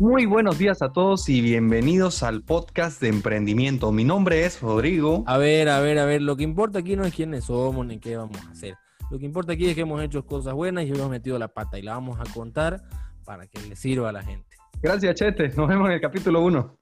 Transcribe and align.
Muy 0.00 0.26
buenos 0.26 0.58
días 0.58 0.82
a 0.82 0.92
todos 0.92 1.28
y 1.28 1.40
bienvenidos 1.40 2.24
al 2.24 2.42
podcast 2.42 3.00
de 3.00 3.06
emprendimiento. 3.08 3.92
Mi 3.92 4.02
nombre 4.02 4.44
es 4.44 4.60
Rodrigo. 4.60 5.22
A 5.28 5.38
ver, 5.38 5.68
a 5.68 5.78
ver, 5.78 6.00
a 6.00 6.04
ver, 6.04 6.20
lo 6.20 6.36
que 6.36 6.42
importa 6.42 6.80
aquí 6.80 6.96
no 6.96 7.04
es 7.04 7.14
quiénes 7.14 7.44
somos 7.44 7.86
ni 7.86 8.00
qué 8.00 8.16
vamos 8.16 8.36
a 8.44 8.50
hacer. 8.50 8.74
Lo 9.12 9.20
que 9.20 9.24
importa 9.24 9.52
aquí 9.52 9.68
es 9.68 9.76
que 9.76 9.82
hemos 9.82 10.02
hecho 10.02 10.26
cosas 10.26 10.52
buenas 10.52 10.84
y 10.84 10.88
hemos 10.90 11.08
metido 11.08 11.38
la 11.38 11.46
pata 11.46 11.78
y 11.78 11.82
la 11.82 11.94
vamos 11.94 12.18
a 12.18 12.24
contar 12.34 12.82
para 13.24 13.46
que 13.46 13.60
le 13.68 13.76
sirva 13.76 14.08
a 14.08 14.12
la 14.12 14.24
gente. 14.24 14.56
Gracias, 14.82 15.14
Chete. 15.14 15.50
Nos 15.50 15.68
vemos 15.68 15.86
en 15.86 15.92
el 15.92 16.00
capítulo 16.00 16.42
1. 16.42 16.76